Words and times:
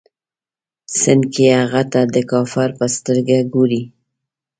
سنډکي 0.99 1.45
هغه 1.59 1.81
ته 1.91 2.01
د 2.13 2.15
کافر 2.31 2.69
په 2.79 2.85
سترګه 2.95 3.37
ګوري. 3.53 3.81